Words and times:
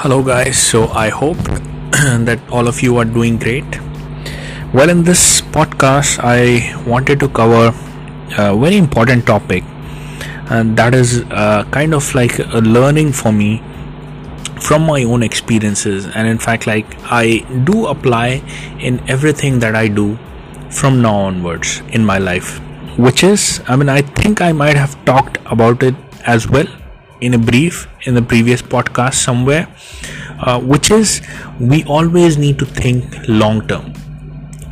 Hello, 0.00 0.22
guys. 0.22 0.58
So, 0.58 0.88
I 0.88 1.08
hope 1.08 1.38
that 2.28 2.38
all 2.50 2.68
of 2.68 2.82
you 2.82 2.98
are 2.98 3.06
doing 3.06 3.38
great. 3.38 3.64
Well, 4.74 4.90
in 4.90 5.04
this 5.04 5.40
podcast, 5.40 6.20
I 6.22 6.76
wanted 6.86 7.18
to 7.20 7.28
cover 7.30 7.74
a 8.36 8.54
very 8.54 8.76
important 8.76 9.26
topic, 9.26 9.64
and 10.50 10.76
that 10.76 10.94
is 10.94 11.22
uh, 11.30 11.64
kind 11.70 11.94
of 11.94 12.14
like 12.14 12.38
a 12.38 12.60
learning 12.60 13.12
for 13.14 13.32
me 13.32 13.62
from 14.60 14.82
my 14.82 15.02
own 15.02 15.22
experiences. 15.22 16.06
And 16.14 16.28
in 16.28 16.38
fact, 16.38 16.66
like 16.66 16.86
I 17.04 17.38
do 17.64 17.86
apply 17.86 18.42
in 18.78 19.00
everything 19.08 19.60
that 19.60 19.74
I 19.74 19.88
do 19.88 20.18
from 20.68 21.00
now 21.00 21.16
onwards 21.20 21.80
in 21.88 22.04
my 22.04 22.18
life, 22.18 22.60
which 22.98 23.24
is, 23.24 23.62
I 23.66 23.76
mean, 23.76 23.88
I 23.88 24.02
think 24.02 24.42
I 24.42 24.52
might 24.52 24.76
have 24.76 25.02
talked 25.06 25.38
about 25.46 25.82
it 25.82 25.94
as 26.26 26.46
well 26.46 26.66
in 27.20 27.34
a 27.34 27.38
brief 27.38 27.86
in 28.04 28.14
the 28.14 28.22
previous 28.22 28.62
podcast 28.62 29.14
somewhere, 29.14 29.68
uh, 30.40 30.60
which 30.60 30.90
is 30.90 31.22
we 31.60 31.84
always 31.84 32.36
need 32.38 32.58
to 32.58 32.66
think 32.66 33.04
long 33.28 33.66
term. 33.66 33.92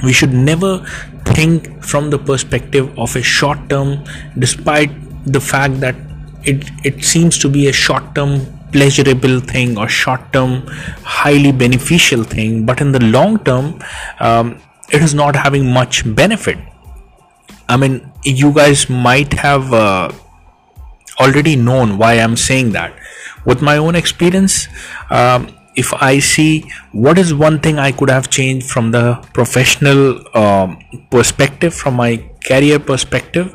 We 0.03 0.13
should 0.13 0.33
never 0.35 0.85
think 1.25 1.83
from 1.83 2.11
the 2.11 2.19
perspective 2.19 2.99
of 2.99 3.17
a 3.17 3.23
short 3.23 3.69
term, 3.69 4.05
despite 4.39 4.91
the 5.27 5.41
fact 5.41 5.81
that 5.81 5.97
it, 6.45 6.71
it 6.85 7.05
seems 7.05 7.39
to 7.39 7.49
be 7.49 7.69
a 7.69 7.73
short 7.73 8.15
term 8.15 8.47
pleasurable 8.73 9.41
thing 9.41 9.79
or 9.79 9.89
short 9.89 10.33
term 10.33 10.67
highly 11.05 11.53
beneficial 11.53 12.25
thing, 12.25 12.67
but 12.67 12.81
in 12.81 12.93
the 12.93 13.03
long 13.05 13.39
term, 13.45 13.79
um, 14.21 14.61
it 14.93 15.01
is 15.01 15.15
not 15.15 15.37
having 15.37 15.73
much 15.73 16.03
benefit. 16.15 16.59
I 17.69 17.77
mean, 17.77 18.13
you 18.25 18.53
guys 18.53 18.91
might 18.91 19.33
have. 19.33 19.73
Uh, 19.73 20.13
already 21.19 21.57
known 21.57 21.99
why 21.99 22.15
I'm 22.15 22.37
saying 22.37 22.73
that. 22.73 22.97
With 23.45 23.63
my 23.63 23.77
own 23.77 23.95
experience, 23.95 24.69
um, 25.11 25.55
if 25.77 25.93
I 25.95 26.19
see 26.19 26.71
what 26.93 27.19
is 27.19 27.35
one 27.35 27.59
thing 27.61 27.79
I 27.79 27.93
could 27.93 28.11
have 28.11 28.31
changed 28.31 28.71
from 28.71 28.91
the 28.91 29.15
professional 29.33 30.37
um, 30.37 30.79
perspective, 31.11 31.75
from 31.75 31.95
my 31.95 32.25
career 32.47 32.79
perspective, 32.79 33.55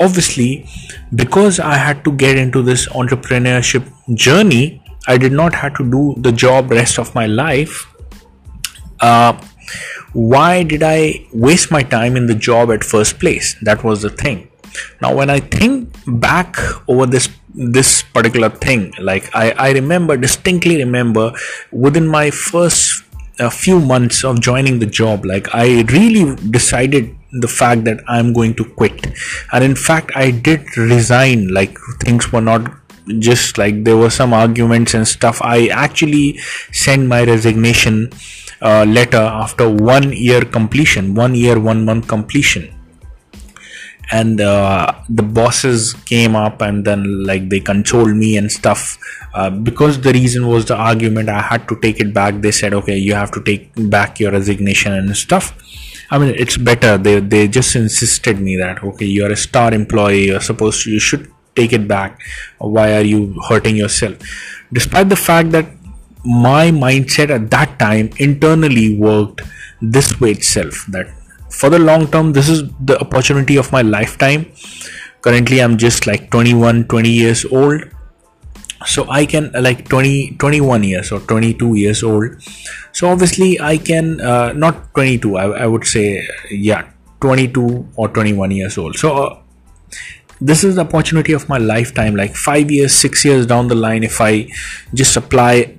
obviously, 0.00 0.66
because 1.14 1.58
I 1.60 1.74
had 1.74 2.04
to 2.04 2.12
get 2.12 2.36
into 2.36 2.62
this 2.62 2.88
entrepreneurship 2.88 3.90
journey, 4.14 4.82
I 5.06 5.18
did 5.18 5.32
not 5.32 5.54
have 5.54 5.74
to 5.76 5.90
do 5.90 6.14
the 6.18 6.32
job 6.32 6.70
rest 6.70 6.98
of 6.98 7.14
my 7.14 7.26
life. 7.26 7.86
Uh, 9.00 9.40
why 10.12 10.62
did 10.62 10.82
I 10.82 11.26
waste 11.32 11.70
my 11.70 11.82
time 11.82 12.16
in 12.16 12.26
the 12.26 12.34
job 12.34 12.70
at 12.70 12.84
first 12.84 13.18
place? 13.18 13.56
That 13.62 13.84
was 13.84 14.02
the 14.02 14.10
thing 14.10 14.48
now 15.00 15.14
when 15.14 15.30
i 15.30 15.40
think 15.40 15.88
back 16.06 16.56
over 16.88 17.06
this 17.06 17.28
this 17.54 18.02
particular 18.02 18.48
thing 18.48 18.92
like 19.00 19.34
i 19.34 19.50
i 19.52 19.70
remember 19.72 20.16
distinctly 20.16 20.76
remember 20.76 21.32
within 21.72 22.06
my 22.06 22.30
first 22.30 23.04
uh, 23.40 23.50
few 23.50 23.78
months 23.80 24.24
of 24.24 24.40
joining 24.40 24.78
the 24.78 24.86
job 24.86 25.24
like 25.24 25.54
i 25.54 25.82
really 25.82 26.36
decided 26.50 27.14
the 27.32 27.48
fact 27.48 27.84
that 27.84 28.00
i'm 28.08 28.32
going 28.32 28.54
to 28.54 28.64
quit. 28.64 29.06
And 29.52 29.62
in 29.62 29.74
fact 29.74 30.12
i 30.14 30.30
did 30.30 30.76
resign 30.76 31.48
like 31.48 31.76
things 32.00 32.32
were 32.32 32.40
not 32.40 32.72
just 33.18 33.58
like 33.58 33.84
there 33.84 33.96
were 33.96 34.10
some 34.10 34.32
arguments 34.32 34.94
and 34.94 35.08
stuff. 35.08 35.40
I 35.42 35.68
actually 35.68 36.38
sent 36.72 37.06
my 37.06 37.24
resignation 37.24 38.10
uh, 38.60 38.84
letter 38.84 39.16
after 39.16 39.68
one 39.68 40.12
year 40.12 40.42
completion 40.42 41.14
one 41.14 41.34
year 41.34 41.58
one 41.58 41.84
month 41.84 42.08
completion 42.08 42.74
and 44.10 44.40
uh, 44.40 44.92
the 45.08 45.22
bosses 45.22 45.92
came 45.92 46.34
up 46.34 46.62
and 46.62 46.84
then 46.84 47.24
like 47.24 47.48
they 47.48 47.60
controlled 47.60 48.16
me 48.16 48.36
and 48.36 48.50
stuff. 48.50 48.98
Uh, 49.34 49.50
because 49.50 50.00
the 50.00 50.12
reason 50.12 50.46
was 50.48 50.64
the 50.64 50.74
argument 50.74 51.28
i 51.28 51.40
had 51.40 51.68
to 51.68 51.78
take 51.80 52.00
it 52.00 52.14
back. 52.14 52.40
They 52.40 52.50
said 52.50 52.72
okay 52.74 52.96
you 52.96 53.14
have 53.14 53.30
to 53.32 53.42
take 53.42 53.70
back 53.90 54.18
your 54.20 54.32
resignation 54.32 54.92
and 54.92 55.16
stuff. 55.16 55.54
I 56.10 56.18
mean 56.18 56.34
it's 56.36 56.56
better. 56.56 56.96
They 56.96 57.20
they 57.20 57.48
just 57.48 57.76
insisted 57.76 58.40
me 58.40 58.56
that 58.56 58.82
okay 58.82 59.06
you're 59.06 59.32
a 59.32 59.36
star 59.36 59.74
employee. 59.74 60.26
You're 60.28 60.40
supposed 60.40 60.84
to 60.84 60.90
you 60.90 60.98
should 60.98 61.30
take 61.54 61.72
it 61.72 61.86
back. 61.86 62.20
Why 62.58 62.94
are 62.94 63.02
you 63.02 63.34
hurting 63.48 63.76
yourself? 63.76 64.16
Despite 64.72 65.08
the 65.08 65.16
fact 65.16 65.50
that 65.50 65.66
my 66.24 66.70
mindset 66.70 67.30
at 67.30 67.50
that 67.50 67.78
time 67.78 68.10
internally 68.18 68.96
worked 68.98 69.42
this 69.80 70.20
way 70.20 70.32
itself 70.32 70.84
that 70.88 71.06
for 71.58 71.68
the 71.74 71.78
long 71.78 72.06
term 72.06 72.32
this 72.32 72.48
is 72.48 72.62
the 72.90 72.98
opportunity 73.00 73.56
of 73.56 73.70
my 73.72 73.82
lifetime. 73.82 74.46
Currently 75.22 75.60
i'm 75.60 75.76
just 75.76 76.06
like 76.06 76.30
21 76.30 76.84
20 76.84 77.10
years 77.10 77.44
old. 77.44 77.82
So 78.86 79.06
i 79.10 79.26
can 79.26 79.50
uh, 79.54 79.60
like 79.60 79.88
20 79.88 80.36
21 80.38 80.84
years 80.84 81.10
or 81.10 81.20
22 81.20 81.74
years 81.74 82.02
old. 82.02 82.40
So 82.92 83.08
obviously 83.08 83.60
i 83.60 83.76
can 83.76 84.20
uh, 84.20 84.52
not 84.52 84.94
22 84.94 85.36
I, 85.36 85.44
I, 85.64 85.66
would 85.66 85.84
say 85.84 86.28
yeah 86.50 86.88
22 87.20 87.88
or 87.96 88.08
21 88.08 88.52
years 88.52 88.78
old. 88.78 88.96
So 88.96 89.16
uh, 89.16 89.38
this 90.40 90.62
is 90.62 90.76
the 90.76 90.82
opportunity 90.82 91.32
of 91.32 91.48
my 91.48 91.58
lifetime. 91.58 92.14
Like 92.14 92.36
5 92.36 92.70
years 92.70 92.94
6 92.94 93.24
years 93.24 93.46
down 93.46 93.66
the 93.66 93.74
line 93.74 94.04
if 94.04 94.20
i 94.20 94.46
just 94.94 95.16
apply 95.16 95.74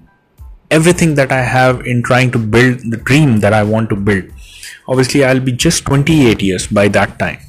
everything 0.77 1.15
that 1.15 1.31
i 1.31 1.41
have 1.41 1.79
in 1.91 2.03
trying 2.03 2.31
to 2.31 2.39
build 2.55 2.79
the 2.91 2.97
dream 2.97 3.37
that 3.45 3.53
i 3.53 3.63
want 3.63 3.89
to 3.89 3.95
build 3.95 4.25
obviously 4.89 5.23
I'll 5.23 5.39
be 5.39 5.51
just 5.51 5.85
28 5.85 6.41
years 6.41 6.67
by 6.67 6.87
that 6.89 7.17
time. 7.19 7.39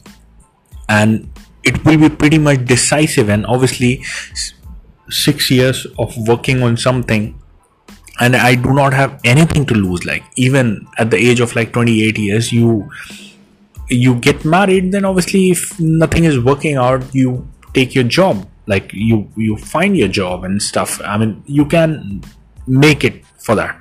And 0.89 1.33
it 1.65 1.85
will 1.85 1.99
be 1.99 2.09
pretty 2.09 2.39
much 2.39 2.65
decisive 2.65 3.29
and 3.29 3.47
obviously 3.47 4.03
six 5.09 5.51
years 5.51 5.87
of 5.99 6.17
working 6.29 6.63
on 6.63 6.77
something 6.77 7.37
and 8.21 8.37
I 8.37 8.55
do 8.55 8.73
not 8.75 8.93
have 8.93 9.19
anything 9.25 9.65
to 9.67 9.75
lose. 9.75 10.05
Like 10.05 10.23
even 10.37 10.87
at 10.99 11.11
the 11.11 11.17
age 11.17 11.41
of 11.41 11.57
like 11.57 11.73
28 11.73 12.19
years 12.19 12.53
you 12.53 12.91
you 13.89 14.15
get 14.15 14.45
married 14.45 14.93
then 14.93 15.05
obviously 15.05 15.51
if 15.51 15.79
nothing 15.81 16.25
is 16.25 16.39
working 16.39 16.77
out 16.77 17.03
you 17.15 17.49
take 17.75 17.95
your 17.95 18.05
job. 18.05 18.47
Like 18.67 18.93
you 18.93 19.29
you 19.37 19.57
find 19.57 19.97
your 19.97 20.09
job 20.09 20.45
and 20.45 20.63
stuff. 20.63 21.01
I 21.05 21.17
mean 21.19 21.43
you 21.47 21.65
can 21.65 22.23
make 22.67 23.05
it 23.05 23.25
for 23.39 23.55
that. 23.55 23.77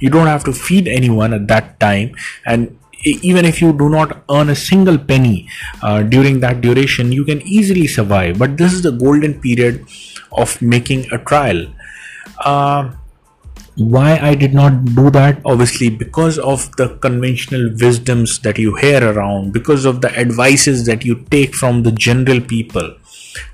You 0.00 0.10
don't 0.10 0.26
have 0.26 0.44
to 0.44 0.52
feed 0.52 0.86
anyone 0.86 1.32
at 1.32 1.48
that 1.48 1.80
time. 1.80 2.14
And 2.44 2.78
even 3.04 3.44
if 3.44 3.60
you 3.60 3.72
do 3.72 3.88
not 3.88 4.24
earn 4.30 4.50
a 4.50 4.56
single 4.56 4.98
penny 4.98 5.48
uh, 5.82 6.02
during 6.02 6.40
that 6.40 6.60
duration 6.60 7.12
you 7.12 7.24
can 7.24 7.40
easily 7.42 7.86
survive. 7.86 8.38
But 8.38 8.56
this 8.56 8.72
is 8.72 8.82
the 8.82 8.92
golden 8.92 9.40
period 9.40 9.86
of 10.32 10.60
making 10.60 11.12
a 11.12 11.18
trial. 11.18 11.66
Uh, 12.44 12.92
why 13.76 14.18
I 14.18 14.34
did 14.34 14.54
not 14.54 14.84
do 14.84 15.08
that? 15.10 15.40
Obviously 15.44 15.88
because 15.88 16.38
of 16.38 16.74
the 16.76 16.96
conventional 16.96 17.70
wisdoms 17.80 18.40
that 18.40 18.58
you 18.58 18.74
hear 18.74 19.12
around 19.12 19.52
because 19.52 19.84
of 19.84 20.00
the 20.00 20.10
advices 20.18 20.84
that 20.86 21.04
you 21.04 21.24
take 21.30 21.54
from 21.54 21.84
the 21.84 21.92
general 21.92 22.40
people. 22.40 22.94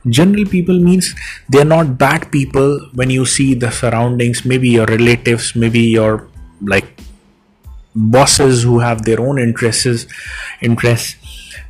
General 0.09 0.47
people 0.47 0.79
means 0.79 1.15
they're 1.51 1.65
not 1.65 1.99
bad 1.99 2.33
people 2.33 2.89
when 2.95 3.11
you 3.11 3.27
see 3.27 3.53
the 3.53 3.71
surroundings 3.71 4.47
maybe 4.47 4.71
your 4.71 4.87
relatives 4.87 5.55
maybe 5.55 5.81
your 5.81 6.29
like 6.63 6.95
bosses 7.95 8.63
who 8.63 8.79
have 8.81 9.05
their 9.05 9.21
own 9.21 9.39
interests 9.39 10.07
interests. 10.61 11.17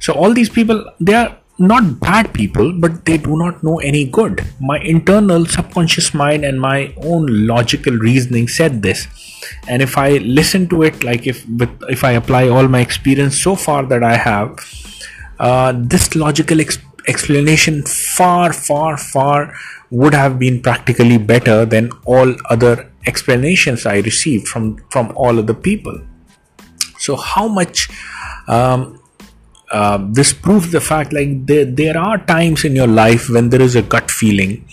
So 0.00 0.12
all 0.12 0.32
these 0.32 0.48
people 0.48 0.84
they 1.00 1.14
are 1.14 1.36
not 1.58 2.00
bad 2.00 2.34
people 2.34 2.72
but 2.72 3.04
they 3.04 3.16
do 3.16 3.36
not 3.36 3.62
know 3.62 3.78
any 3.78 4.04
good. 4.04 4.44
My 4.60 4.78
internal 4.78 5.46
subconscious 5.46 6.12
mind 6.12 6.44
and 6.44 6.60
my 6.60 6.92
own 6.96 7.46
logical 7.46 7.96
reasoning 7.96 8.48
said 8.48 8.82
this. 8.82 9.06
And 9.68 9.82
if 9.82 9.96
i 9.98 10.16
listen 10.18 10.68
to 10.68 10.82
it 10.82 11.04
like 11.04 11.26
if 11.26 11.46
with 11.48 11.70
if 11.88 12.04
i 12.04 12.12
apply 12.12 12.48
all 12.48 12.68
my 12.68 12.80
experience 12.80 13.40
so 13.40 13.54
far 13.54 13.84
that 13.84 14.02
i 14.02 14.16
have 14.16 14.58
uh, 15.38 15.72
this 15.76 16.14
logical 16.14 16.60
ex- 16.60 16.78
explanation 17.08 17.82
far 17.82 18.52
far 18.52 18.96
far 18.96 19.54
would 19.90 20.14
have 20.14 20.38
been 20.38 20.62
practically 20.62 21.18
better 21.18 21.64
than 21.64 21.90
all 22.04 22.34
other 22.50 22.90
explanations 23.06 23.84
i 23.84 23.98
received 23.98 24.48
from 24.48 24.76
from 24.90 25.12
all 25.14 25.38
other 25.38 25.54
people 25.54 26.00
so 27.04 27.16
how 27.16 27.46
much 27.48 27.88
um, 28.48 29.00
uh, 29.70 29.98
this 30.18 30.32
proves 30.32 30.70
the 30.70 30.80
fact 30.80 31.12
like 31.12 31.46
there, 31.46 31.64
there 31.64 31.98
are 31.98 32.18
times 32.18 32.64
in 32.64 32.76
your 32.76 32.86
life 32.86 33.28
when 33.28 33.50
there 33.50 33.62
is 33.62 33.74
a 33.74 33.82
gut 33.82 34.10
feeling 34.10 34.64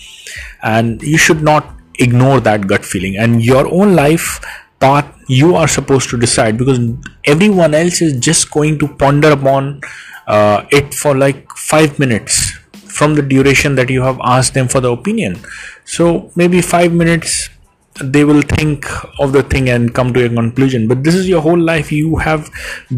and 0.62 1.02
you 1.02 1.18
should 1.18 1.42
not 1.42 1.74
ignore 1.98 2.40
that 2.40 2.66
gut 2.66 2.84
feeling. 2.84 3.16
And 3.16 3.42
your 3.42 3.66
own 3.66 3.94
life 3.94 4.40
path 4.80 5.06
you 5.28 5.54
are 5.54 5.68
supposed 5.68 6.10
to 6.10 6.18
decide 6.18 6.58
because 6.58 6.78
everyone 7.24 7.74
else 7.74 8.02
is 8.02 8.18
just 8.18 8.50
going 8.50 8.78
to 8.78 8.88
ponder 8.88 9.30
upon 9.30 9.80
uh, 10.26 10.64
it 10.70 10.94
for 10.94 11.16
like 11.16 11.50
five 11.52 11.98
minutes 11.98 12.52
from 12.98 13.14
the 13.14 13.22
duration 13.22 13.74
that 13.76 13.88
you 13.88 14.02
have 14.02 14.18
asked 14.22 14.54
them 14.54 14.68
for 14.68 14.80
the 14.80 14.90
opinion. 14.90 15.38
So 15.84 16.30
maybe 16.36 16.60
five 16.60 16.92
minutes 16.92 17.48
they 18.00 18.24
will 18.24 18.42
think 18.42 18.86
of 19.18 19.32
the 19.32 19.42
thing 19.42 19.68
and 19.68 19.94
come 19.94 20.12
to 20.14 20.24
a 20.24 20.28
conclusion. 20.28 20.88
But 20.88 21.04
this 21.04 21.14
is 21.14 21.28
your 21.28 21.42
whole 21.42 21.58
life. 21.58 21.92
You 21.92 22.16
have 22.16 22.50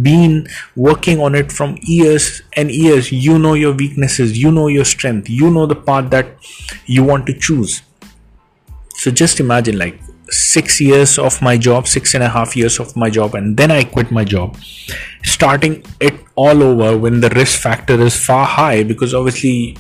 been 0.03 0.47
working 0.77 1.21
on 1.21 1.35
it 1.35 1.51
from 1.51 1.77
years 1.83 2.43
and 2.57 2.71
years. 2.71 3.11
You 3.11 3.39
know 3.39 3.55
your 3.55 3.75
weaknesses. 3.75 4.39
You 4.39 4.53
know 4.53 4.69
your 4.69 4.85
strength. 4.85 5.29
You 5.29 5.51
know 5.51 5.67
the 5.67 5.77
path 5.77 6.11
that 6.11 6.37
you 6.87 7.03
want 7.03 7.27
to 7.27 7.35
choose. 7.35 7.83
So 8.95 9.11
just 9.11 9.41
imagine 9.41 9.79
like 9.79 10.01
six 10.31 10.81
years 10.81 11.19
of 11.19 11.41
my 11.43 11.57
job, 11.57 11.87
six 11.87 12.15
and 12.15 12.23
a 12.23 12.29
half 12.29 12.57
years 12.57 12.79
of 12.79 12.97
my 12.97 13.11
job, 13.11 13.35
and 13.35 13.57
then 13.57 13.71
I 13.71 13.85
quit 13.85 14.11
my 14.11 14.25
job, 14.25 14.57
starting 15.23 15.85
it 16.01 16.15
all 16.37 16.63
over 16.63 16.97
when 16.97 17.21
the 17.21 17.29
risk 17.31 17.61
factor 17.61 18.01
is 18.01 18.17
far 18.17 18.47
high 18.47 18.83
because 18.83 19.15
obviously 19.15 19.77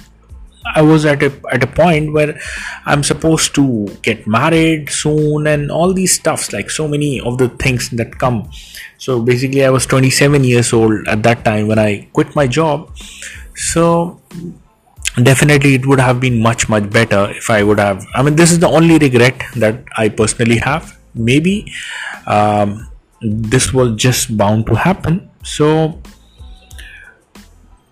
I 0.74 0.82
was 0.82 1.04
at 1.04 1.22
a 1.22 1.32
at 1.52 1.62
a 1.62 1.66
point 1.66 2.12
where 2.12 2.38
I'm 2.84 3.02
supposed 3.02 3.54
to 3.54 3.86
get 4.02 4.26
married 4.26 4.90
soon 4.90 5.46
and 5.46 5.70
all 5.70 5.92
these 5.92 6.14
stuffs 6.14 6.52
like 6.52 6.70
so 6.70 6.88
many 6.88 7.20
of 7.20 7.38
the 7.38 7.48
things 7.48 7.90
that 7.90 8.18
come. 8.18 8.50
So 8.98 9.20
basically 9.22 9.64
I 9.64 9.70
was 9.70 9.86
27 9.86 10.44
years 10.44 10.72
old 10.72 11.08
at 11.08 11.22
that 11.22 11.44
time 11.44 11.68
when 11.68 11.78
I 11.78 12.08
quit 12.12 12.34
my 12.34 12.46
job. 12.46 12.90
So 13.54 14.20
definitely 15.22 15.74
it 15.74 15.86
would 15.86 16.00
have 16.00 16.18
been 16.20 16.42
much 16.42 16.68
much 16.68 16.90
better 16.90 17.30
if 17.30 17.48
I 17.48 17.62
would 17.62 17.78
have 17.78 18.04
I 18.14 18.22
mean 18.22 18.34
this 18.34 18.50
is 18.50 18.58
the 18.58 18.68
only 18.68 18.98
regret 18.98 19.42
that 19.56 19.84
I 19.96 20.08
personally 20.08 20.58
have. 20.58 20.98
Maybe 21.14 21.72
um, 22.26 22.88
this 23.20 23.72
was 23.72 23.96
just 23.96 24.36
bound 24.36 24.66
to 24.66 24.74
happen. 24.74 25.30
So 25.42 26.00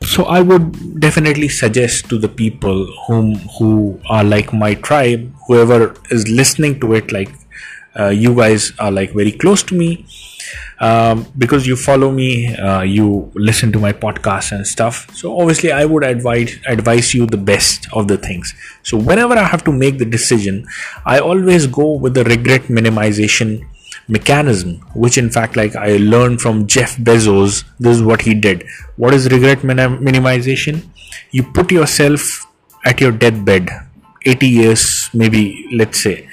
so 0.05 0.25
i 0.25 0.41
would 0.41 1.01
definitely 1.01 1.49
suggest 1.49 2.09
to 2.09 2.19
the 2.19 2.29
people 2.29 2.87
whom 3.07 3.35
who 3.59 4.01
are 4.09 4.25
like 4.25 4.53
my 4.53 4.75
tribe 4.75 5.33
whoever 5.47 5.95
is 6.11 6.29
listening 6.29 6.79
to 6.81 6.95
it 6.95 7.13
like 7.13 7.31
uh, 7.99 8.09
you 8.09 8.35
guys 8.35 8.73
are 8.79 8.91
like 8.91 9.13
very 9.13 9.33
close 9.33 9.63
to 9.63 9.75
me 9.75 10.07
um, 10.81 11.27
because 11.39 11.67
you 11.67 11.77
follow 11.77 12.11
me 12.11 12.55
uh, 12.57 12.81
you 12.83 13.31
listen 13.35 13.71
to 13.73 13.79
my 13.79 13.93
podcast 13.93 14.51
and 14.53 14.67
stuff. 14.67 15.07
So 15.15 15.39
obviously 15.41 15.71
i 15.73 15.85
would 15.85 16.03
advise 16.05 16.59
advise 16.67 17.15
you 17.15 17.27
the 17.27 17.37
best 17.37 17.87
of 17.93 18.09
the 18.09 18.17
things. 18.17 18.55
So 18.83 18.97
whenever 18.99 19.35
i 19.35 19.45
have 19.45 19.63
to 19.65 19.73
make 19.73 19.99
the 19.99 20.05
decision 20.05 20.67
i 21.05 21.19
always 21.19 21.67
go 21.67 21.93
with 21.93 22.15
the 22.15 22.25
regret 22.25 22.63
minimization 22.63 23.67
mechanism 24.17 24.71
which 25.03 25.17
in 25.23 25.29
fact 25.37 25.57
like 25.57 25.75
i 25.77 25.91
learned 26.13 26.41
from 26.45 26.67
jeff 26.75 26.97
bezos 27.09 27.65
this 27.79 27.97
is 27.97 28.03
what 28.03 28.23
he 28.23 28.35
did. 28.35 28.65
What 28.97 29.15
is 29.15 29.29
regret 29.31 29.65
minim- 29.65 29.99
minimization? 30.07 30.83
You 31.31 31.43
put 31.43 31.73
yourself 31.73 32.47
at 32.85 33.01
your 33.01 33.13
deathbed 33.13 33.71
80 34.25 34.49
years 34.49 35.11
maybe 35.13 35.67
let's 35.73 36.01
say. 36.01 36.29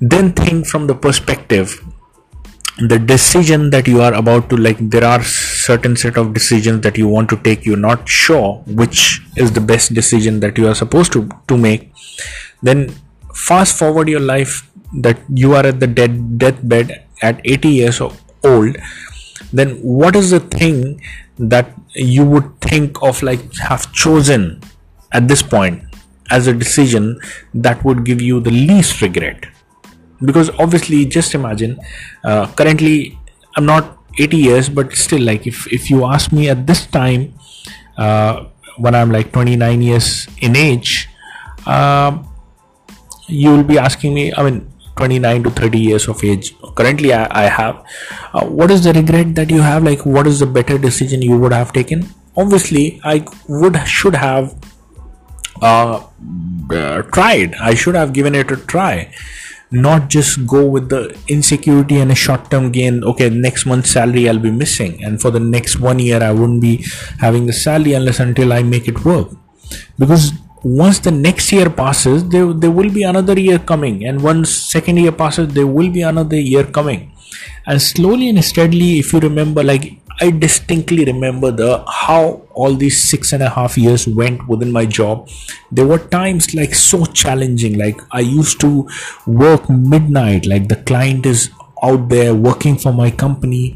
Then 0.00 0.32
think 0.32 0.66
from 0.66 0.86
the 0.86 0.94
perspective 0.94 1.80
the 2.78 2.98
decision 2.98 3.68
that 3.70 3.86
you 3.86 4.00
are 4.00 4.14
about 4.14 4.48
to 4.50 4.56
like 4.56 4.78
there 4.94 5.04
are 5.04 5.22
certain 5.22 5.96
set 5.96 6.16
of 6.16 6.32
decisions 6.32 6.80
that 6.82 6.96
you 6.96 7.08
want 7.08 7.28
to 7.30 7.36
take. 7.36 7.66
You're 7.66 7.76
not 7.76 8.08
sure 8.08 8.62
which 8.66 9.20
is 9.36 9.52
the 9.52 9.60
best 9.60 9.92
decision 9.92 10.40
that 10.40 10.56
you 10.56 10.68
are 10.68 10.74
supposed 10.74 11.12
to 11.12 11.28
to 11.48 11.58
make. 11.58 11.92
Then 12.62 12.94
fast 13.34 13.78
forward 13.78 14.08
your 14.08 14.20
life 14.20 14.70
that 14.92 15.18
you 15.34 15.54
are 15.54 15.66
at 15.66 15.80
the 15.80 15.86
dead 15.86 16.38
deathbed 16.38 17.04
at 17.22 17.40
80 17.44 17.68
years 17.68 18.00
old 18.00 18.76
then 19.52 19.76
what 19.82 20.16
is 20.16 20.30
the 20.30 20.40
thing 20.40 21.00
that 21.38 21.72
you 21.94 22.24
would 22.24 22.60
think 22.60 23.02
of 23.02 23.22
like 23.22 23.54
have 23.56 23.92
chosen 23.92 24.60
at 25.12 25.28
this 25.28 25.42
point 25.42 25.82
as 26.30 26.46
a 26.46 26.52
decision 26.52 27.18
that 27.52 27.84
would 27.84 28.04
give 28.04 28.20
you 28.20 28.40
the 28.40 28.50
least 28.50 29.02
regret? 29.02 29.46
Because 30.24 30.50
obviously 30.58 31.04
just 31.06 31.34
imagine 31.34 31.80
uh, 32.24 32.46
currently 32.48 33.18
i'm 33.56 33.66
not 33.66 33.98
80 34.18 34.36
years 34.36 34.68
but 34.68 34.92
still 34.94 35.22
like 35.22 35.46
if, 35.46 35.66
if 35.72 35.90
you 35.90 36.04
ask 36.04 36.32
me 36.32 36.48
at 36.48 36.66
this 36.66 36.86
time 36.86 37.34
uh, 37.96 38.44
when 38.78 38.94
i'm 38.94 39.10
like 39.10 39.32
29 39.32 39.82
years 39.82 40.28
in 40.40 40.56
age 40.56 41.08
uh, 41.66 42.18
you 43.30 43.50
will 43.50 43.64
be 43.64 43.78
asking 43.78 44.14
me 44.14 44.32
i 44.36 44.42
mean 44.42 44.66
29 44.96 45.44
to 45.44 45.50
30 45.50 45.78
years 45.78 46.08
of 46.08 46.22
age 46.22 46.54
currently 46.74 47.12
i, 47.12 47.44
I 47.44 47.44
have. 47.44 47.82
Uh, 48.34 48.44
what 48.44 48.70
is 48.70 48.84
the 48.84 48.92
regret 48.92 49.34
that 49.34 49.50
you 49.50 49.60
have? 49.60 49.82
Like 49.82 50.04
what 50.04 50.26
is 50.26 50.40
the 50.40 50.46
better 50.46 50.76
decision 50.78 51.22
you 51.22 51.38
would 51.38 51.52
have 51.52 51.72
taken? 51.72 52.08
Obviously 52.36 53.00
i 53.04 53.24
would 53.48 53.76
should 53.86 54.14
have 54.14 54.54
uh, 55.62 56.02
uh, 56.70 57.02
tried. 57.02 57.54
I 57.54 57.74
should 57.74 57.94
have 57.94 58.12
given 58.12 58.34
it 58.34 58.50
a 58.50 58.56
try. 58.56 59.12
Not 59.70 60.08
just 60.08 60.46
go 60.46 60.66
with 60.66 60.88
the 60.88 61.16
insecurity 61.28 61.98
and 61.98 62.10
a 62.10 62.14
short 62.14 62.50
term 62.50 62.72
gain 62.72 63.04
okay 63.04 63.30
next 63.30 63.66
month's 63.66 63.90
salary 63.90 64.28
i'll 64.28 64.40
be 64.46 64.50
missing 64.50 65.04
and 65.04 65.20
for 65.20 65.30
the 65.30 65.38
next 65.38 65.78
one 65.78 66.00
year 66.00 66.20
i 66.24 66.32
wouldn't 66.32 66.60
be 66.60 66.84
having 67.20 67.46
the 67.46 67.52
salary 67.52 67.92
unless 67.92 68.18
until 68.18 68.52
i 68.52 68.62
make 68.62 68.88
it 68.88 69.04
work. 69.04 69.28
Because 69.98 70.32
once 70.62 70.98
the 70.98 71.10
next 71.10 71.52
year 71.52 71.70
passes 71.70 72.28
there, 72.28 72.52
there 72.52 72.70
will 72.70 72.90
be 72.90 73.02
another 73.02 73.38
year 73.38 73.58
coming. 73.58 74.04
And 74.04 74.22
once 74.22 74.50
second 74.50 74.98
year 74.98 75.12
passes 75.12 75.48
there 75.54 75.66
will 75.66 75.90
be 75.90 76.02
another 76.02 76.38
year 76.38 76.64
coming. 76.64 77.12
And 77.66 77.80
slowly 77.80 78.28
and 78.28 78.44
steadily 78.44 78.98
if 78.98 79.12
you 79.12 79.20
remember 79.20 79.62
like 79.62 79.96
i 80.22 80.30
distinctly 80.30 81.04
remember 81.04 81.50
the 81.50 81.82
how 81.88 82.42
all 82.52 82.74
these 82.74 83.02
six 83.02 83.32
and 83.32 83.42
a 83.42 83.48
half 83.48 83.78
years 83.78 84.06
went 84.06 84.46
within 84.48 84.70
my 84.70 84.84
job. 84.84 85.28
There 85.72 85.86
were 85.86 85.98
times 85.98 86.54
like 86.54 86.74
so 86.74 87.04
challenging. 87.06 87.78
Like 87.78 87.98
i 88.12 88.20
used 88.20 88.60
to 88.60 88.88
work 89.26 89.70
midnight. 89.70 90.46
Like 90.46 90.68
the 90.68 90.76
client 90.76 91.24
is 91.24 91.50
out 91.82 92.08
there 92.10 92.34
working 92.34 92.76
for 92.76 92.92
my 92.92 93.10
company 93.10 93.74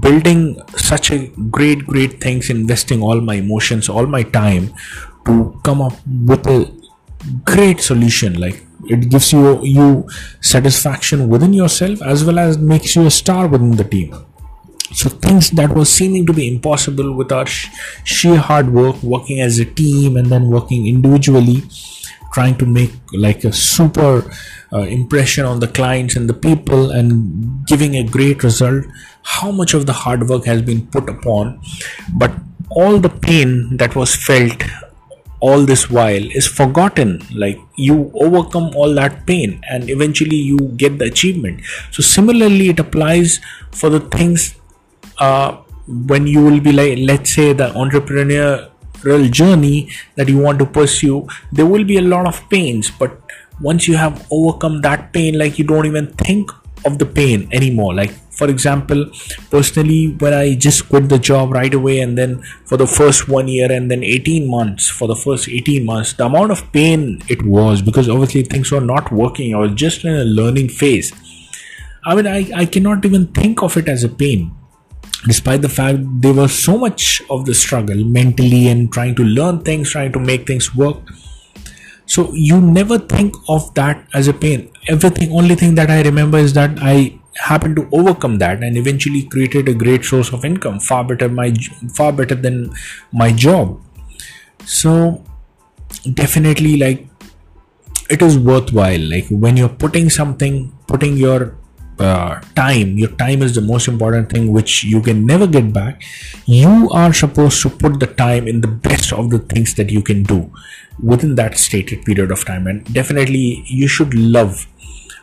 building 0.00 0.60
such 0.76 1.10
a 1.10 1.26
great 1.50 1.84
great 1.86 2.20
things 2.20 2.48
investing 2.50 3.02
all 3.02 3.20
my 3.20 3.34
emotions 3.34 3.88
all 3.88 4.06
my 4.06 4.22
time 4.22 4.72
to 5.26 5.58
come 5.62 5.82
up 5.82 5.94
with 6.06 6.46
a 6.46 6.70
great 7.44 7.80
solution. 7.80 8.40
Like 8.40 8.62
it 8.88 9.08
gives 9.10 9.32
you 9.32 9.62
you 9.64 10.08
satisfaction 10.40 11.28
within 11.28 11.52
yourself 11.52 12.02
as 12.02 12.24
well 12.24 12.38
as 12.38 12.58
makes 12.58 12.96
you 12.96 13.06
a 13.06 13.10
star 13.10 13.46
within 13.46 13.76
the 13.76 13.84
team. 13.84 14.14
So 14.92 15.08
things 15.08 15.50
that 15.52 15.70
were 15.70 15.86
seeming 15.86 16.26
to 16.26 16.34
be 16.34 16.46
impossible 16.48 17.14
with 17.14 17.32
our 17.32 17.46
sh- 17.46 17.68
sheer 18.04 18.36
hard 18.36 18.74
work 18.74 19.02
working 19.02 19.40
as 19.40 19.58
a 19.58 19.64
team 19.64 20.16
and 20.16 20.26
then 20.26 20.48
working 20.50 20.86
individually 20.86 21.62
trying 22.32 22.56
to 22.56 22.66
make 22.66 22.92
like 23.12 23.44
a 23.44 23.52
super 23.52 24.30
uh, 24.72 24.78
impression 24.80 25.44
on 25.44 25.60
the 25.60 25.68
clients 25.68 26.16
and 26.16 26.28
the 26.28 26.34
people 26.34 26.90
and 26.90 27.66
giving 27.66 27.96
a 27.96 28.02
great 28.02 28.42
result 28.42 28.84
how 29.22 29.50
much 29.50 29.74
of 29.74 29.86
the 29.86 29.92
hard 29.92 30.28
work 30.28 30.44
has 30.46 30.62
been 30.62 30.86
put 30.86 31.08
upon 31.08 31.60
but 32.14 32.32
all 32.70 32.98
the 32.98 33.08
pain 33.08 33.76
that 33.76 33.94
was 33.94 34.14
felt 34.14 34.62
all 35.48 35.64
this 35.66 35.90
while 35.90 36.26
is 36.40 36.46
forgotten. 36.46 37.20
Like 37.34 37.58
you 37.74 38.10
overcome 38.14 38.70
all 38.76 38.94
that 38.94 39.26
pain 39.26 39.60
and 39.68 39.90
eventually 39.90 40.36
you 40.36 40.58
get 40.82 40.98
the 40.98 41.06
achievement. 41.06 41.62
So 41.90 42.02
similarly 42.02 42.68
it 42.68 42.78
applies 42.78 43.40
for 43.72 43.90
the 43.90 44.00
things 44.00 44.54
uh, 45.18 45.56
when 46.10 46.28
you 46.28 46.44
will 46.44 46.60
be 46.60 46.72
like 46.72 46.98
let's 47.10 47.34
say 47.34 47.52
the 47.52 47.70
entrepreneurial 47.84 49.30
journey 49.30 49.90
that 50.14 50.28
you 50.28 50.38
want 50.38 50.60
to 50.60 50.66
pursue 50.66 51.26
there 51.50 51.66
will 51.66 51.84
be 51.84 51.98
a 51.98 52.06
lot 52.14 52.26
of 52.26 52.48
pains. 52.48 52.90
But 52.90 53.20
once 53.60 53.88
you 53.88 53.96
have 53.96 54.26
overcome 54.30 54.80
that 54.82 55.12
pain 55.12 55.38
like 55.38 55.58
you 55.58 55.64
don't 55.64 55.86
even 55.86 56.06
think 56.26 56.50
of 56.84 56.98
the 56.98 57.06
pain 57.06 57.48
anymore. 57.52 57.94
Like 57.94 58.14
for 58.32 58.48
example 58.48 59.04
personally 59.50 60.16
when 60.20 60.32
i 60.32 60.54
just 60.54 60.88
quit 60.88 61.08
the 61.08 61.18
job 61.18 61.52
right 61.52 61.74
away 61.74 62.00
and 62.00 62.16
then 62.16 62.42
for 62.64 62.76
the 62.76 62.86
first 62.86 63.28
one 63.28 63.48
year 63.48 63.70
and 63.70 63.90
then 63.90 64.02
18 64.02 64.48
months 64.50 64.88
for 64.88 65.06
the 65.06 65.14
first 65.14 65.48
18 65.48 65.84
months 65.84 66.14
the 66.14 66.24
amount 66.24 66.50
of 66.50 66.64
pain 66.72 67.20
it 67.28 67.44
was 67.44 67.82
because 67.82 68.08
obviously 68.08 68.42
things 68.42 68.72
were 68.72 68.80
not 68.80 69.12
working. 69.12 69.54
I 69.54 69.58
was 69.58 69.74
just 69.74 70.04
in 70.04 70.14
a 70.14 70.24
learning 70.24 70.68
phase. 70.70 71.12
I 72.04 72.14
mean 72.14 72.26
i, 72.26 72.50
I 72.54 72.64
cannot 72.66 73.04
even 73.04 73.26
think 73.28 73.62
of 73.62 73.76
it 73.76 73.88
as 73.88 74.02
a 74.02 74.08
pain 74.08 74.54
despite 75.26 75.62
the 75.62 75.68
fact 75.68 75.98
there 76.20 76.34
was 76.34 76.52
so 76.52 76.76
much 76.76 77.22
of 77.30 77.44
the 77.46 77.54
struggle 77.54 78.04
mentally 78.04 78.68
and 78.68 78.92
trying 78.92 79.14
to 79.14 79.22
learn 79.22 79.60
things 79.60 79.90
trying 79.90 80.12
to 80.12 80.18
make 80.18 80.46
things 80.46 80.74
work. 80.74 80.96
So 82.06 82.32
you 82.32 82.60
never 82.60 82.98
think 82.98 83.36
of 83.48 83.72
that 83.74 84.06
as 84.12 84.26
a 84.26 84.32
pain. 84.34 84.70
Everything 84.88 85.30
only 85.32 85.54
thing 85.54 85.76
that 85.76 85.90
i 85.90 86.02
remember 86.02 86.38
is 86.38 86.54
that 86.54 86.78
i 86.80 87.18
happened 87.36 87.76
to 87.76 87.88
overcome 87.92 88.38
that 88.38 88.62
and 88.62 88.76
eventually 88.76 89.22
created 89.24 89.68
a 89.68 89.74
great 89.74 90.04
source 90.04 90.32
of 90.32 90.44
income 90.44 90.78
far 90.78 91.04
better 91.04 91.28
my 91.28 91.52
far 91.94 92.12
better 92.12 92.34
than 92.34 92.72
my 93.12 93.32
job. 93.32 93.80
So 94.64 95.24
definitely 96.14 96.76
like 96.76 97.06
it 98.10 98.22
is 98.22 98.38
worthwhile. 98.38 99.00
Like 99.00 99.26
when 99.28 99.56
you're 99.56 99.68
putting 99.68 100.10
something 100.10 100.72
putting 100.86 101.16
your 101.16 101.56
uh, 101.98 102.40
time 102.56 102.98
your 102.98 103.10
time 103.10 103.42
is 103.42 103.54
the 103.54 103.60
most 103.60 103.86
important 103.86 104.30
thing 104.30 104.50
which 104.50 104.82
you 104.82 105.00
can 105.00 105.24
never 105.26 105.46
get 105.46 105.72
back 105.72 106.02
you 106.46 106.90
are 106.90 107.12
supposed 107.12 107.62
to 107.62 107.68
put 107.68 108.00
the 108.00 108.06
time 108.06 108.48
in 108.48 108.60
the 108.60 108.66
best 108.66 109.12
of 109.12 109.30
the 109.30 109.38
things 109.38 109.74
that 109.74 109.90
you 109.90 110.02
can 110.02 110.22
do 110.22 110.50
within 111.00 111.34
that 111.36 111.56
stated 111.58 112.04
period 112.04 112.30
of 112.30 112.44
time. 112.44 112.66
And 112.66 112.84
definitely 112.92 113.64
you 113.66 113.88
should 113.88 114.14
love 114.14 114.66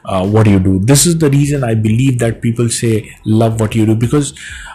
uh, 0.05 0.25
what 0.25 0.45
do 0.45 0.51
you 0.51 0.59
do? 0.59 0.79
This 0.79 1.05
is 1.05 1.17
the 1.17 1.29
reason 1.29 1.63
i 1.63 1.73
believe 1.73 2.19
that 2.19 2.41
people 2.41 2.69
say 2.69 3.15
love 3.25 3.59
what 3.59 3.75
you 3.75 3.85
do 3.85 3.95
because 3.95 4.33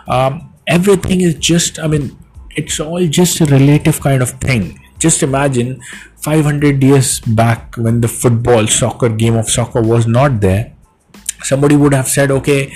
um, 0.09 0.53
everything 0.67 1.21
is 1.21 1.35
just 1.35 1.79
i 1.79 1.87
mean 1.87 2.17
it's 2.57 2.79
all 2.79 3.07
just 3.07 3.41
a 3.41 3.47
relative 3.47 4.01
kind 4.01 4.23
of 4.23 4.31
thing. 4.31 4.79
Just 5.01 5.23
imagine 5.23 5.81
500 6.17 6.83
years 6.83 7.21
back 7.21 7.75
when 7.77 8.01
the 8.01 8.09
football 8.09 8.67
soccer 8.67 9.09
game 9.09 9.35
of 9.35 9.51
soccer 9.51 9.83
was 9.83 10.07
not 10.07 10.41
there 10.41 10.75
somebody 11.45 11.77
would 11.77 11.95
have 11.95 12.09
said 12.09 12.31
okay 12.31 12.73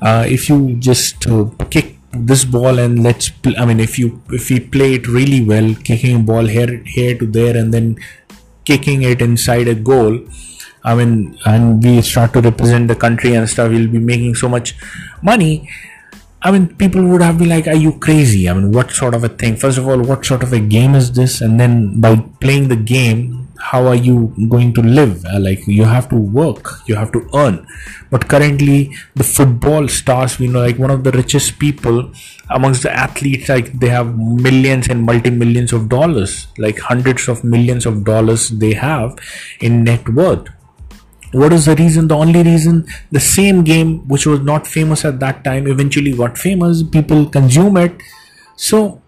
uh, 0.00 0.24
if 0.26 0.48
you 0.48 0.76
just 0.76 1.26
uh, 1.28 1.44
kick 1.70 1.96
this 2.12 2.44
ball 2.44 2.78
and 2.78 3.02
let's 3.02 3.28
pl- 3.28 3.58
i 3.58 3.64
mean 3.64 3.78
if 3.78 3.98
you 3.98 4.22
if 4.30 4.48
we 4.50 4.58
play 4.58 4.94
it 4.94 5.06
really 5.06 5.42
well 5.44 5.74
kicking 5.88 6.20
a 6.20 6.22
ball 6.30 6.46
here 6.46 6.82
here 6.86 7.16
to 7.18 7.26
there 7.26 7.56
and 7.56 7.74
then 7.74 7.96
kicking 8.64 9.02
it 9.02 9.20
inside 9.20 9.68
a 9.68 9.74
goal 9.74 10.18
i 10.86 10.94
mean 10.94 11.38
and 11.44 11.84
we 11.84 12.00
start 12.12 12.32
to 12.32 12.40
represent 12.40 12.88
the 12.88 12.98
country 13.06 13.34
and 13.34 13.48
stuff 13.54 13.70
we'll 13.70 13.94
be 13.98 14.04
making 14.12 14.34
so 14.34 14.48
much 14.48 14.74
money 15.22 15.68
I 16.42 16.52
mean, 16.52 16.76
people 16.76 17.04
would 17.08 17.22
have 17.22 17.38
been 17.38 17.48
like, 17.48 17.66
Are 17.66 17.74
you 17.74 17.92
crazy? 17.98 18.48
I 18.48 18.52
mean, 18.54 18.70
what 18.70 18.92
sort 18.92 19.14
of 19.14 19.24
a 19.24 19.28
thing? 19.28 19.56
First 19.56 19.78
of 19.78 19.88
all, 19.88 20.00
what 20.00 20.24
sort 20.24 20.44
of 20.44 20.52
a 20.52 20.60
game 20.60 20.94
is 20.94 21.10
this? 21.12 21.40
And 21.40 21.58
then 21.58 22.00
by 22.00 22.16
playing 22.40 22.68
the 22.68 22.76
game, 22.76 23.48
how 23.58 23.86
are 23.86 23.96
you 23.96 24.32
going 24.48 24.72
to 24.74 24.82
live? 24.82 25.24
Uh, 25.24 25.40
like, 25.40 25.66
you 25.66 25.84
have 25.84 26.08
to 26.10 26.16
work, 26.16 26.68
you 26.86 26.94
have 26.94 27.10
to 27.12 27.28
earn. 27.34 27.66
But 28.10 28.28
currently, 28.28 28.94
the 29.16 29.24
football 29.24 29.88
stars, 29.88 30.38
we 30.38 30.46
know, 30.46 30.60
like 30.60 30.78
one 30.78 30.92
of 30.92 31.02
the 31.02 31.10
richest 31.10 31.58
people 31.58 32.12
amongst 32.50 32.84
the 32.84 32.92
athletes, 32.92 33.48
like 33.48 33.72
they 33.80 33.88
have 33.88 34.16
millions 34.16 34.88
and 34.88 35.02
multi 35.02 35.30
millions 35.30 35.72
of 35.72 35.88
dollars, 35.88 36.46
like 36.58 36.78
hundreds 36.78 37.28
of 37.28 37.42
millions 37.42 37.86
of 37.86 38.04
dollars 38.04 38.50
they 38.50 38.74
have 38.74 39.18
in 39.60 39.82
net 39.82 40.08
worth 40.10 40.46
what 41.36 41.52
is 41.52 41.66
the 41.66 41.76
reason? 41.76 42.08
The 42.08 42.16
only 42.16 42.42
reason 42.42 42.86
the 43.12 43.20
same 43.20 43.62
game 43.64 44.08
which 44.08 44.26
was 44.26 44.40
not 44.40 44.66
famous 44.66 45.04
at 45.04 45.20
that 45.20 45.44
time 45.44 45.66
eventually 45.66 46.12
got 46.12 46.38
famous. 46.38 46.82
People 46.82 47.26
consume 47.26 47.76
it. 47.76 48.02
So 48.56 49.02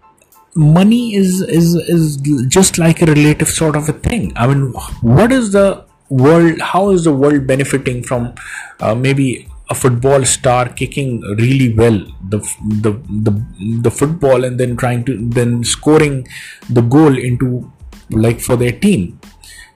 money 0.55 1.15
is 1.15 1.41
is 1.41 1.75
is 1.97 2.17
just 2.57 2.77
like 2.77 3.01
a 3.01 3.05
relative 3.05 3.49
sort 3.49 3.75
of 3.75 3.89
a 3.89 3.93
thing. 3.93 4.33
I 4.35 4.47
mean 4.47 4.73
what 5.19 5.31
is 5.31 5.51
the 5.53 5.85
world 6.09 6.61
how 6.61 6.89
is 6.89 7.03
the 7.03 7.13
world 7.13 7.47
benefiting 7.47 8.03
from 8.03 8.33
uh, 8.79 8.95
maybe 8.95 9.47
a 9.69 9.75
football 9.75 10.25
star 10.25 10.69
kicking 10.69 11.21
really 11.37 11.73
well? 11.73 11.99
The, 12.29 12.39
the 12.85 12.91
the 13.27 13.33
the 13.81 13.91
football 13.91 14.43
and 14.43 14.59
then 14.59 14.77
trying 14.77 15.03
to 15.05 15.17
then 15.39 15.63
scoring 15.63 16.27
the 16.69 16.81
goal 16.81 17.17
into 17.17 17.71
like 18.11 18.39
for 18.39 18.55
their 18.55 18.71
team 18.71 19.18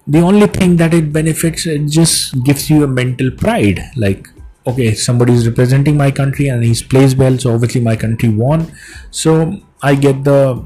the 0.05 0.19
only 0.19 0.47
thing 0.47 0.75
that 0.77 0.93
it 0.93 1.13
benefits 1.13 1.65
it 1.65 1.87
just 1.87 2.43
gives 2.43 2.69
you 2.69 2.83
a 2.83 2.87
mental 2.87 3.31
pride. 3.31 3.79
Like 3.95 4.27
okay 4.65 4.93
somebody 4.93 5.33
is 5.33 5.47
representing 5.47 5.97
my 5.97 6.09
country 6.09 6.47
and 6.47 6.63
he 6.63 6.73
plays 6.83 7.15
well 7.17 7.37
so 7.37 7.53
obviously 7.53 7.81
my 7.81 7.95
country 7.95 8.29
won. 8.29 8.71
So 9.11 9.57
i 9.81 9.95
get 9.95 10.23
the 10.23 10.65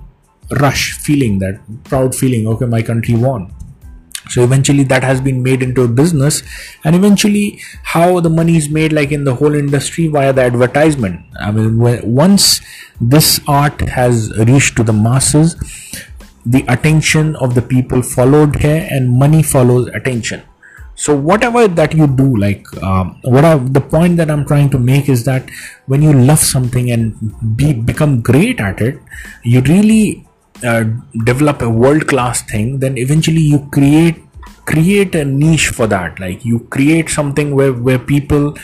rush 0.60 0.94
feeling 0.94 1.40
that 1.40 1.60
proud 1.84 2.16
feeling 2.16 2.48
okay 2.48 2.66
my 2.66 2.82
country 2.82 3.16
won. 3.16 3.54
So 4.30 4.44
eventually 4.44 4.84
that 4.84 5.04
has 5.04 5.22
been 5.22 5.42
made 5.42 5.64
into 5.64 5.84
a 5.84 5.88
business. 5.88 6.44
And 6.84 6.96
eventually 6.96 7.62
how 7.84 8.20
the 8.20 8.30
money 8.30 8.58
is 8.58 8.70
made 8.70 8.92
like 8.92 9.12
in 9.12 9.24
the 9.24 9.36
whole 9.36 9.56
industry 9.56 10.08
via 10.08 10.34
the 10.34 10.42
advertisement. 10.42 11.22
I 11.40 11.52
mean 11.52 11.78
once 11.78 12.62
this 13.00 13.40
art 13.48 13.82
has 13.82 14.36
reached 14.40 14.76
to 14.78 14.84
the 14.84 14.94
masses 14.94 15.56
the 16.46 16.66
attention 16.68 17.36
of 17.38 17.56
the 17.56 17.62
people 17.62 18.02
followed 18.02 18.56
here 18.58 18.88
and 18.90 19.10
money 19.10 19.44
follows 19.44 19.88
attention. 19.88 20.44
So 20.96 21.16
whatever 21.16 21.68
that 21.68 21.94
you 21.94 22.08
do 22.08 22.36
like 22.36 22.66
um, 22.82 23.20
what 23.24 23.46
I, 23.46 23.56
the 23.58 23.82
point 23.82 24.18
that 24.18 24.32
i'm 24.32 24.48
trying 24.48 24.72
to 24.72 24.80
make 24.80 25.10
is 25.10 25.26
that 25.26 25.48
when 25.86 26.02
you 26.02 26.12
love 26.12 26.40
something 26.40 26.90
and 26.90 27.56
be 27.56 27.74
become 27.74 28.22
great 28.22 28.60
at 28.60 28.82
it 28.82 29.00
you 29.44 29.62
really 29.62 30.26
uh, 30.66 30.86
develop 31.24 31.62
a 31.62 31.70
world 31.70 32.08
class 32.08 32.42
thing 32.42 32.80
then 32.80 32.98
eventually 32.98 33.42
you 33.42 33.70
create 33.72 34.28
create 34.68 35.16
a 35.16 35.26
niche 35.26 35.70
for 35.70 35.88
that. 35.88 36.20
Like 36.20 36.46
you 36.46 36.60
create 36.78 37.10
something 37.10 37.56
where 37.56 37.74
where 37.74 38.00
people 38.00 38.56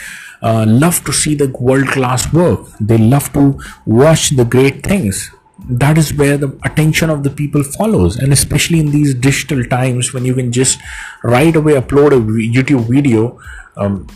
uh, 0.42 0.66
love 0.68 1.04
to 1.06 1.14
see 1.14 1.36
the 1.36 1.48
world 1.70 1.88
class 1.88 2.32
work. 2.34 2.68
They 2.80 2.98
love 2.98 3.32
to 3.34 3.46
watch 3.86 4.30
the 4.42 4.46
great 4.58 4.84
things 4.84 5.32
that 5.70 5.98
is 5.98 6.14
where 6.14 6.38
the 6.38 6.58
attention 6.64 7.10
of 7.10 7.24
the 7.24 7.30
people 7.30 7.64
follows. 7.64 8.18
And 8.18 8.34
especially 8.34 8.80
in 8.80 8.92
these 8.92 9.14
digital 9.14 9.64
times 9.66 10.14
when 10.14 10.26
you 10.26 10.34
can 10.34 10.52
just 10.52 10.80
right 11.24 11.56
away 11.56 11.74
upload 11.74 12.12
a 12.12 12.20
youtube 12.20 12.90
video 12.90 13.40
um, 13.78 14.08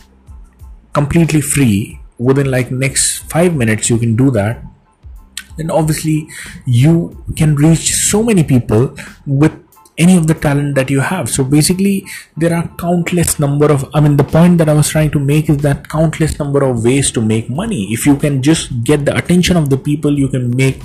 completely 0.92 1.40
free 1.40 2.00
within 2.18 2.50
like 2.50 2.70
next 2.70 3.18
five 3.30 3.54
minutes 3.54 3.88
you 3.88 3.98
can 3.98 4.16
do 4.16 4.30
that. 4.30 4.62
Then 5.56 5.70
obviously 5.70 6.28
you 6.66 7.24
can 7.36 7.56
reach 7.56 7.94
so 7.94 8.22
many 8.22 8.44
people 8.44 8.94
with 9.26 9.52
any 9.96 10.16
of 10.16 10.28
the 10.28 10.34
talent 10.34 10.76
that 10.76 10.90
you 10.90 11.00
have. 11.00 11.28
So 11.28 11.42
basically 11.42 12.06
there 12.36 12.54
are 12.54 12.68
countless 12.78 13.40
number 13.40 13.72
of 13.72 13.88
i 13.94 14.00
mean 14.00 14.16
the 14.16 14.24
point 14.24 14.58
that 14.58 14.68
i 14.68 14.72
was 14.72 14.90
trying 14.90 15.10
to 15.10 15.18
make 15.18 15.50
is 15.50 15.58
that 15.58 15.88
countless 15.88 16.38
number 16.38 16.62
of 16.62 16.84
ways 16.84 17.10
to 17.12 17.20
make 17.20 17.50
money. 17.50 17.92
If 17.92 18.06
you 18.06 18.16
can 18.16 18.42
just 18.42 18.84
get 18.84 19.04
the 19.04 19.16
attention 19.16 19.56
of 19.56 19.70
the 19.70 19.78
people 19.78 20.16
you 20.18 20.28
can 20.28 20.54
make 20.54 20.80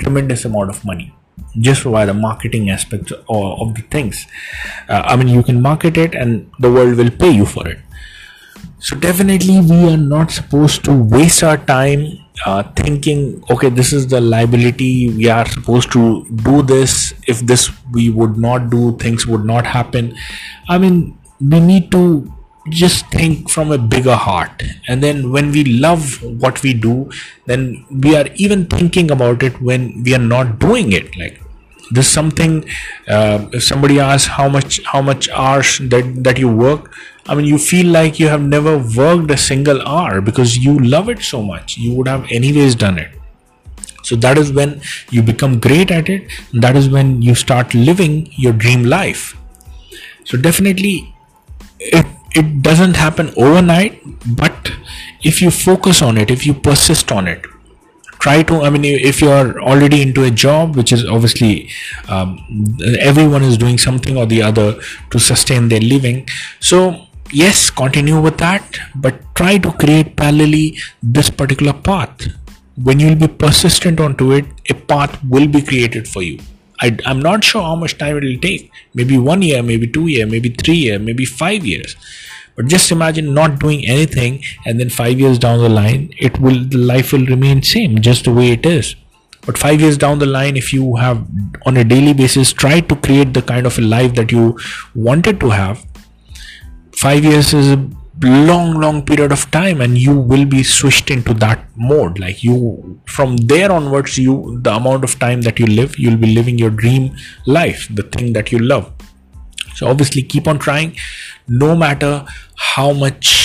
tremendous 0.00 0.44
amount 0.44 0.70
of 0.70 0.84
money 0.84 1.14
just 1.58 1.82
via 1.82 2.06
the 2.06 2.14
marketing 2.14 2.70
aspect 2.70 3.12
of 3.12 3.74
the 3.74 3.82
things. 3.90 4.26
Uh, 4.88 5.02
I 5.04 5.16
mean, 5.16 5.28
you 5.28 5.42
can 5.42 5.60
market 5.60 5.96
it 5.96 6.14
and 6.14 6.50
the 6.58 6.70
world 6.70 6.96
will 6.96 7.10
pay 7.10 7.30
you 7.30 7.46
for 7.46 7.66
it. 7.66 7.78
So, 8.78 8.96
definitely, 8.96 9.60
we 9.60 9.92
are 9.92 9.96
not 9.96 10.30
supposed 10.30 10.84
to 10.84 10.92
waste 10.92 11.42
our 11.42 11.58
time 11.58 12.18
uh, 12.46 12.62
thinking, 12.74 13.44
okay, 13.50 13.68
this 13.68 13.92
is 13.92 14.06
the 14.06 14.20
liability, 14.20 15.10
we 15.10 15.28
are 15.28 15.46
supposed 15.46 15.92
to 15.92 16.24
do 16.44 16.62
this. 16.62 17.12
If 17.26 17.40
this 17.40 17.70
we 17.92 18.08
would 18.08 18.38
not 18.38 18.70
do, 18.70 18.96
things 18.96 19.26
would 19.26 19.44
not 19.44 19.66
happen. 19.66 20.16
I 20.68 20.78
mean, 20.78 21.18
we 21.40 21.60
need 21.60 21.90
to 21.92 22.32
just 22.68 23.06
think 23.10 23.48
from 23.50 23.72
a 23.72 23.78
bigger 23.78 24.16
heart. 24.16 24.62
And 24.86 25.02
then 25.02 25.32
when 25.32 25.50
we 25.50 25.64
love 25.64 26.22
what 26.22 26.62
we 26.62 26.74
do 26.74 27.10
then 27.46 27.84
we 27.90 28.16
are 28.16 28.26
even 28.36 28.66
thinking 28.66 29.10
about 29.10 29.42
it 29.42 29.60
when 29.60 30.02
we 30.02 30.14
are 30.14 30.26
not 30.34 30.58
doing 30.58 30.92
it. 30.92 31.16
Like 31.16 31.40
this 31.90 32.08
something 32.08 32.64
uh, 33.08 33.48
if 33.52 33.64
somebody 33.64 33.98
asks 33.98 34.28
how 34.28 34.48
much 34.48 34.80
how 34.84 35.02
much 35.02 35.28
hours 35.30 35.78
that 35.78 36.22
that 36.22 36.38
you 36.38 36.48
work 36.48 36.94
i 37.26 37.34
mean 37.34 37.44
you 37.44 37.58
feel 37.58 37.86
like 37.86 38.20
you 38.20 38.28
have 38.28 38.40
never 38.40 38.78
worked 38.78 39.30
a 39.30 39.36
single 39.36 39.82
hour 39.82 40.20
because 40.20 40.56
you 40.56 40.78
love 40.78 41.08
it 41.08 41.20
so 41.20 41.42
much. 41.42 41.76
You 41.76 41.94
would 41.94 42.08
have 42.08 42.26
anyways 42.30 42.74
done 42.74 42.98
it. 42.98 43.10
So 44.02 44.16
that 44.16 44.38
is 44.38 44.52
when 44.52 44.80
you 45.10 45.22
become 45.22 45.60
great 45.60 45.90
at 45.90 46.08
it. 46.08 46.30
That 46.52 46.76
is 46.76 46.88
when 46.88 47.22
you 47.22 47.34
start 47.34 47.74
living 47.74 48.30
your 48.32 48.52
dream 48.52 48.84
life. 48.84 49.36
So 50.24 50.38
definitely 50.38 51.14
it 51.78 52.06
it 52.34 52.62
doesn't 52.62 52.96
happen 52.96 53.32
overnight 53.36 54.00
but 54.36 54.72
if 55.22 55.42
you 55.42 55.50
focus 55.50 56.02
on 56.02 56.16
it 56.16 56.30
if 56.30 56.46
you 56.46 56.54
persist 56.54 57.10
on 57.12 57.26
it 57.26 57.44
try 58.20 58.42
to 58.42 58.60
i 58.62 58.70
mean 58.70 58.84
if 58.84 59.20
you're 59.20 59.60
already 59.62 60.02
into 60.02 60.24
a 60.24 60.30
job 60.30 60.76
which 60.76 60.92
is 60.92 61.04
obviously 61.06 61.68
um, 62.08 62.38
everyone 63.00 63.42
is 63.42 63.56
doing 63.56 63.78
something 63.78 64.16
or 64.16 64.26
the 64.26 64.42
other 64.42 64.80
to 65.10 65.18
sustain 65.18 65.68
their 65.68 65.80
living. 65.80 66.28
So 66.60 67.06
yes 67.32 67.70
continue 67.70 68.20
with 68.20 68.38
that 68.38 68.78
but 68.94 69.22
try 69.34 69.56
to 69.58 69.72
create 69.72 70.16
parallelly 70.16 70.78
this 71.02 71.30
particular 71.30 71.72
path. 71.72 72.28
When 72.82 72.98
you'll 73.00 73.16
be 73.16 73.28
persistent 73.28 74.00
onto 74.00 74.32
it 74.32 74.46
a 74.68 74.74
path 74.74 75.18
will 75.24 75.46
be 75.46 75.62
created 75.62 76.08
for 76.08 76.22
you 76.22 76.38
I, 76.80 76.96
am 77.04 77.20
not 77.20 77.44
sure 77.44 77.62
how 77.62 77.76
much 77.76 77.98
time 77.98 78.16
it 78.16 78.24
will 78.24 78.38
take. 78.40 78.70
Maybe 78.94 79.18
one 79.18 79.42
year, 79.42 79.62
maybe 79.62 79.86
two 79.86 80.06
year, 80.06 80.26
maybe 80.26 80.48
three 80.48 80.76
year, 80.76 80.98
maybe 80.98 81.24
five 81.24 81.64
years. 81.64 81.96
But 82.56 82.66
just 82.66 82.90
imagine 82.90 83.32
not 83.34 83.58
doing 83.58 83.86
anything, 83.86 84.42
and 84.66 84.80
then 84.80 84.90
five 84.90 85.20
years 85.20 85.38
down 85.38 85.60
the 85.60 85.68
line, 85.68 86.12
it 86.18 86.38
will 86.40 86.64
the 86.64 86.78
life 86.78 87.12
will 87.12 87.26
remain 87.26 87.62
same, 87.62 88.00
just 88.00 88.24
the 88.24 88.32
way 88.32 88.50
it 88.50 88.66
is. 88.66 88.96
But 89.46 89.56
five 89.56 89.80
years 89.80 89.96
down 89.96 90.18
the 90.18 90.26
line, 90.26 90.56
if 90.56 90.72
you 90.72 90.96
have 90.96 91.26
on 91.64 91.76
a 91.76 91.84
daily 91.84 92.12
basis 92.12 92.52
tried 92.52 92.88
to 92.90 92.96
create 92.96 93.32
the 93.32 93.42
kind 93.42 93.66
of 93.66 93.78
a 93.78 93.82
life 93.82 94.14
that 94.16 94.30
you 94.30 94.58
wanted 94.94 95.40
to 95.40 95.50
have, 95.50 95.84
five 96.92 97.24
years 97.24 97.54
is 97.54 97.78
long 98.28 98.74
long 98.74 99.04
period 99.04 99.32
of 99.32 99.50
time 99.50 99.80
and 99.80 99.96
you 99.96 100.14
will 100.14 100.44
be 100.44 100.62
switched 100.62 101.10
into 101.10 101.34
that 101.34 101.64
mode. 101.76 102.18
Like 102.18 102.44
you 102.44 103.00
from 103.06 103.36
there 103.36 103.72
onwards 103.72 104.18
you 104.18 104.58
the 104.62 104.74
amount 104.74 105.04
of 105.04 105.18
time 105.18 105.42
that 105.42 105.58
you 105.58 105.66
live 105.66 105.98
you'll 105.98 106.18
be 106.18 106.34
living 106.34 106.58
your 106.58 106.70
dream 106.70 107.16
life 107.46 107.88
the 107.90 108.02
thing 108.02 108.32
that 108.34 108.52
you 108.52 108.58
love. 108.58 108.92
So 109.74 109.88
obviously 109.88 110.22
keep 110.22 110.46
on 110.46 110.58
trying. 110.58 110.96
No 111.48 111.74
matter 111.74 112.26
how 112.56 112.92
much 112.92 113.39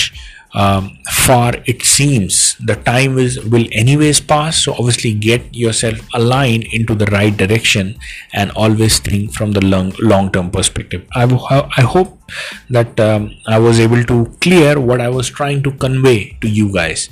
um, 0.56 0.96
far 1.12 1.52
it 1.66 1.82
seems 1.82 2.56
the 2.56 2.76
time 2.76 3.18
is 3.18 3.38
will 3.44 3.66
anyways 3.72 4.20
pass. 4.20 4.64
So 4.64 4.72
obviously 4.72 5.12
get 5.12 5.54
yourself 5.54 5.98
aligned 6.14 6.64
into 6.72 6.94
the 6.94 7.04
right 7.06 7.36
direction 7.36 7.98
and 8.32 8.50
always 8.52 8.98
think 8.98 9.34
from 9.34 9.52
the 9.52 9.64
long 9.64 9.92
long 10.00 10.32
term 10.32 10.50
perspective. 10.50 11.06
I, 11.14 11.24
I 11.76 11.82
hope 11.82 12.18
that 12.70 12.98
um, 12.98 13.30
i 13.46 13.58
was 13.58 13.78
able 13.78 14.02
to 14.02 14.26
clear 14.40 14.80
what 14.80 15.00
i 15.00 15.08
was 15.08 15.28
trying 15.28 15.62
to 15.62 15.70
convey 15.72 16.36
to 16.40 16.48
you 16.48 16.72
guys. 16.72 17.10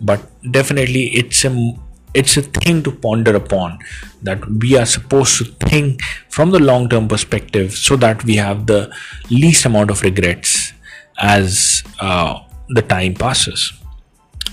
But 0.00 0.22
definitely 0.50 1.06
it's 1.14 1.44
a 1.44 1.74
it's 2.14 2.36
a 2.36 2.42
thing 2.42 2.82
to 2.84 2.92
ponder 2.92 3.34
upon 3.34 3.80
that 4.22 4.48
we 4.48 4.76
are 4.78 4.86
supposed 4.86 5.38
to 5.38 5.44
think 5.68 6.00
from 6.28 6.52
the 6.52 6.60
long 6.60 6.88
term 6.88 7.08
perspective 7.08 7.72
so 7.72 7.96
that 7.96 8.24
we 8.24 8.36
have 8.36 8.66
the 8.66 8.94
least 9.30 9.64
amount 9.64 9.90
of 9.90 10.02
regrets 10.02 10.72
as 11.18 11.82
uh, 12.00 12.38
the 12.68 12.82
time 12.82 13.14
passes. 13.14 13.72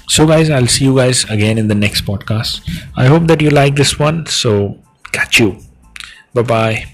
So 0.08 0.27
guys 0.27 0.50
i'll 0.50 0.68
see 0.68 0.86
you 0.86 0.96
guys 0.96 1.24
again 1.25 1.58
in 1.58 1.68
the 1.68 1.75
next 1.75 2.06
podcast. 2.06 2.62
I 2.96 3.06
hope 3.06 3.27
that 3.27 3.41
you 3.41 3.50
like 3.50 3.75
this 3.75 3.98
one. 4.00 4.25
So 4.25 4.77
catch 5.12 5.39
you. 5.39 5.58
Bye 6.34 6.44
bye 6.44 6.90